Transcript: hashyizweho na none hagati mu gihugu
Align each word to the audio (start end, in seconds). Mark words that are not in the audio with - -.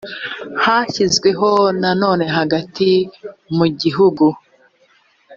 hashyizweho 0.63 1.49
na 1.81 1.91
none 2.01 2.25
hagati 2.37 2.89
mu 3.57 3.65
gihugu 3.81 4.25